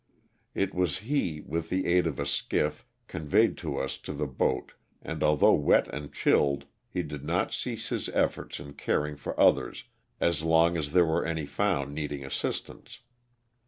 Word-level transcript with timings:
It 0.55 0.73
was 0.73 0.97
he, 1.05 1.41
with 1.41 1.69
the 1.69 1.85
aid 1.85 2.07
of 2.07 2.19
a 2.19 2.25
skiff, 2.25 2.87
conveyed 3.07 3.61
us 3.63 3.99
to 3.99 4.13
the 4.13 4.25
boat 4.25 4.71
and 4.99 5.21
although 5.21 5.53
wet 5.53 5.87
and 5.93 6.11
chilled 6.11 6.65
he 6.89 7.03
did 7.03 7.23
not 7.23 7.53
cease 7.53 7.89
his 7.89 8.09
efforts 8.09 8.59
in 8.59 8.73
caring 8.73 9.15
for 9.15 9.39
others 9.39 9.83
as 10.19 10.41
long 10.41 10.75
as 10.75 10.93
there 10.93 11.05
were 11.05 11.23
any 11.23 11.45
found 11.45 11.93
needing 11.93 12.25
assistance. 12.25 13.01